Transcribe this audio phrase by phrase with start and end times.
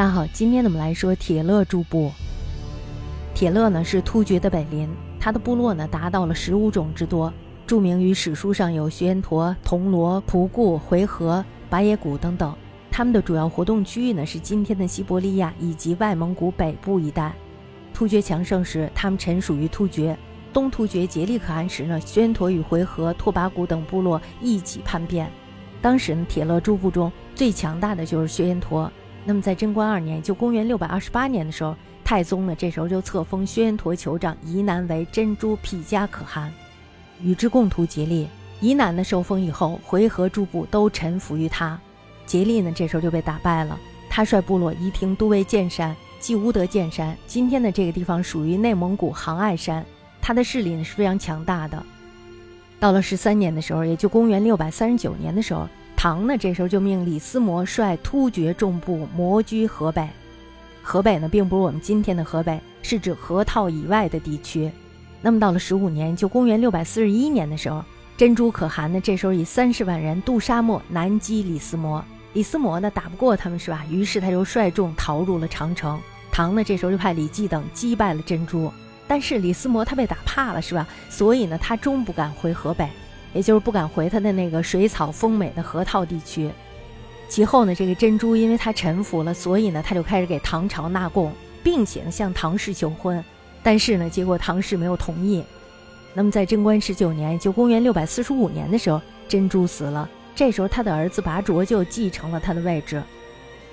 [0.00, 2.10] 大家好，今天呢我们来说铁勒诸部。
[3.34, 4.88] 铁勒呢是突厥的北邻，
[5.20, 7.30] 他的部落呢达到了十五种之多，
[7.66, 12.56] 著名于史书上有薛延陀、铜罗、蒲固、回纥、拔野古等等。
[12.90, 17.34] 他们的主要活动区域呢是今天的西伯利亚以及外蒙古北部一带。
[17.92, 20.16] 突厥强盛时，他们臣属于突厥；
[20.50, 25.30] 东突厥竭力可汗时呢，薛延陀与回纥、拓跋古等部落一起叛变。
[25.82, 28.90] 当时呢，铁勒诸部中最强大的就是薛延陀。
[29.30, 36.52] 那么在贞观二年，就公元六百二十八年的时候，太宗呢这时候就册封薛延陀酋长宜南为珍珠毗迦可汗，
[37.22, 38.26] 与之共图吉利。
[38.60, 41.78] 宜南呢受封以后，回纥诸部都臣服于他。
[42.26, 47.16] 吉利呢这时候就被打败了，他率部落移庭都尉建山，即乌德建山。
[47.28, 49.86] 今天的这个地方属于内蒙古杭爱山，
[50.20, 51.80] 他的势力呢是非常强大的。
[52.80, 55.68] 到了十三年的时候，也就公元六百三十九年的时候。
[56.02, 60.08] 唐呢，这时候就命李思摩率突厥众部摩居河北。
[60.80, 64.72] 河北呢，并不是我们今天的河北，是指河套以外的地区。
[65.20, 67.84] 那么到了十五年，就公元六百四十一年的时候，
[68.16, 72.02] 珍珠可汗呢，这时候以三十万人渡沙漠南击李思摩。
[72.32, 73.84] 李思摩呢，打不过他们，是吧？
[73.90, 76.00] 于是他就率众逃入了长城。
[76.32, 78.72] 唐呢，这时候就派李继等击败了珍珠。
[79.06, 80.88] 但是李思摩他被打怕了，是吧？
[81.10, 82.88] 所以呢，他终不敢回河北。
[83.32, 86.50] 也就是不敢回他的那个水草丰美的河套地区。
[87.28, 93.24] 其后呢，这个珍珠因为他臣服了，所以呢，他就开始给唐朝纳贡，并且呢向唐氏求婚。
[93.62, 95.44] 但是呢，结果唐氏没有同意。
[96.12, 100.08] 那么在贞观十九年，就公元六百四十五年的时候，珍珠死了。
[100.34, 103.00] 这时候他的儿子拔卓就继承了他的位置，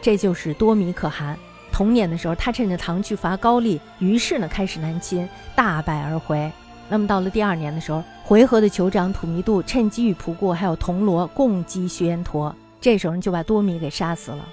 [0.00, 1.36] 这就是多米可汗。
[1.70, 6.50] 同年的时候，他趁着唐去伐高丽，于是呢开始南侵，大败而回。
[6.92, 14.46] 那么到了第二年的时候，回纥的酋长土弥度趁机与仆固还有铜锣共击薛延陀，这时候就把多米给杀死了。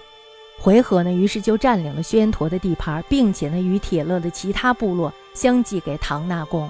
[0.57, 6.69] 回纥呢，于是就占领了薛延陀的地盘，并且呢与铁勒的其他部落相继给唐纳贡。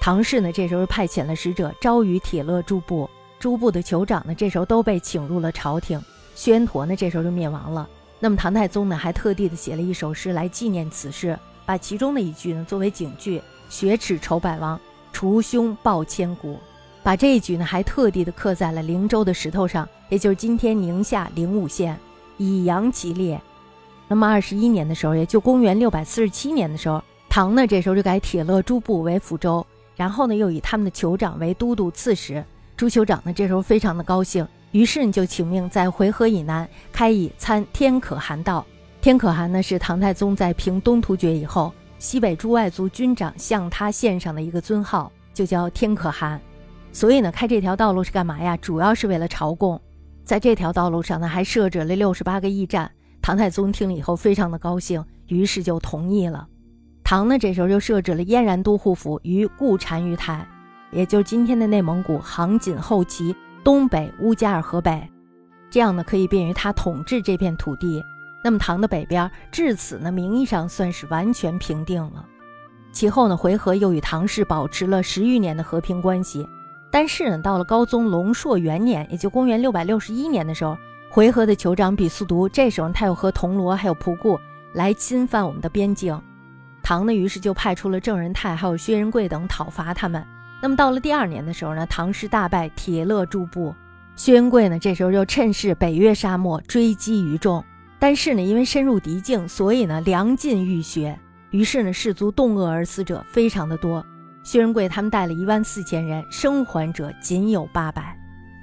[0.00, 3.08] 唐氏呢，这时候派遣了使者招于铁勒诸部，
[3.38, 6.02] 诸部的酋长呢，这时候都被请入了朝廷。
[6.34, 7.88] 薛延陀呢，这时候就灭亡了。
[8.18, 14.76] 那么唐太宗呢，还特地的写了一首诗来纪念此事，把其中的一句呢作为警句：“雪耻仇百王。”
[15.14, 16.58] 除凶报千古，
[17.04, 21.96] 把这一句呢还特地的刻在了灵州的石头上，也就是今天宁夏灵武县，
[22.36, 23.40] 以扬其烈。
[24.08, 29.64] 那么二十一年的时候，也就公元六百四十七年的时候，唐呢这时候就改铁勒诸部为抚州，
[29.94, 32.44] 然后呢又以他们的酋长为都督刺史。
[32.76, 38.66] 朱酋长呢这时候非常的高兴，于是呢就请命在回纥以南开以参天可汗道。
[39.00, 41.72] 天可汗呢是唐太宗在平东突厥以后。
[42.04, 46.38] 西北诸外族军长向他献上的一个尊号，就叫天可汗。
[46.92, 48.54] 所以呢，开这条道路是干嘛呀？
[48.58, 49.80] 主要是为了朝贡。
[50.22, 52.90] 在这条道路上呢，还设置了六十八个驿站。
[53.22, 56.46] 唐太宗听了以后，非常的高兴，于是就同意了。
[57.02, 60.46] 唐呢，这时候就设置了燕然都护府于固单于台，
[60.92, 63.34] 也就是今天的内蒙古杭锦后旗
[63.64, 65.08] 东北乌加尔河北，
[65.70, 68.02] 这样呢，可以便于他统治这片土地。
[68.44, 72.26] 那么唐的北边至此呢，名义上算是完全平定了。
[72.92, 76.46] 其后呢，回纥又与唐氏保持了十余年的和平关系。
[76.90, 80.76] 但是呢，到了高宗龙朔元年，也就公元六百六十一年的时候，
[81.08, 84.38] 回纥的酋长比速独，这时候他又和铜锣还有仆固
[84.74, 86.20] 来侵犯我们的边境。
[86.82, 90.22] 唐呢，于是就派出了郑仁泰还有薛仁贵等讨伐他们。
[90.60, 93.74] 那么到了第二年的时候呢，唐氏大败铁勒诸部，
[94.16, 97.64] 薛仁贵呢，这时候又趁势北越沙漠，追击于众。
[98.04, 104.04] 但是呢，因为深入敌境，所以呢粮尽欲绝，于是呢士卒冻饿而死者非常的多。
[104.42, 108.14] 薛仁贵他们带了一万四千人，生还者仅有八百。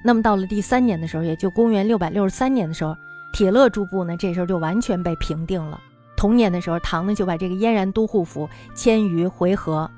[0.04, 2.96] 那么到了第三年的时候，也就公元六百六十三年的时候，
[3.34, 5.82] 铁勒诸部呢这时候就完全被平定了。
[6.16, 9.90] 同年的时候，唐呢就把这个燕然都护府迁于回纥，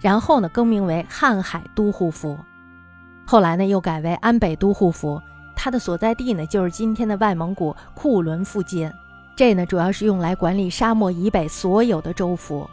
[0.00, 2.36] 然后呢更名为瀚海都护府，
[3.24, 5.22] 后来呢又改为安北都护府。
[5.60, 8.90] 它的所在地呢，就是今天的外蒙古库伦附近。
[9.34, 12.70] 这呢，主要是用来管理沙漠以北所有的州府。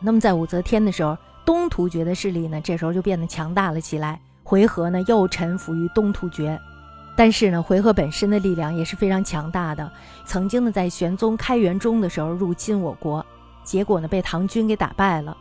[0.00, 1.16] 那么在武则天的时候，
[1.46, 4.20] 东突厥的势力呢，这时候就变得强大了起来。
[4.44, 6.60] 回纥呢，又臣服于东突厥。
[7.16, 9.90] 但是呢，回纥本身的力量也是非常强大的。
[10.26, 13.24] 曾经呢，在玄宗开元中的时候入侵我国，
[13.64, 15.34] 结果呢，被唐军给打败了。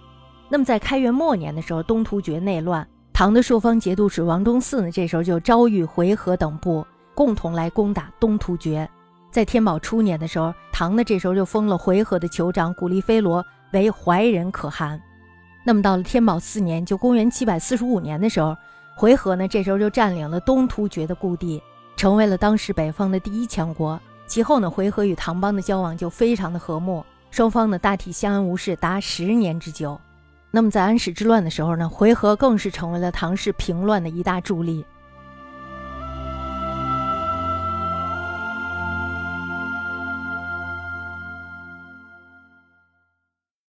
[0.47, 2.87] 那么在开元末年的时候，东突厥内乱。
[3.15, 8.85] 唐的朔方节度使王忠嗣呢，这时候就招谕回纥等部共同来攻打东突厥。
[9.31, 13.41] 在天宝初年的时候，唐呢这时候就封了回纥的酋长古力菲罗
[13.71, 15.01] 为怀仁可汗。
[15.65, 18.53] 那么到了天宝四年，就公元七百四十五年的时候，
[18.97, 21.63] 回纥呢这时候就占领了东突厥的故地，
[21.95, 23.97] 成为了当时北方的第一强国。
[24.27, 27.01] 其后呢，回纥与唐邦的交往就非常的和睦，
[27.31, 29.97] 双方呢大体相安无事达十年之久。
[30.55, 34.85] 那么在安史之乱的时候呢，回纥更是成为了唐氏平乱的一大助力。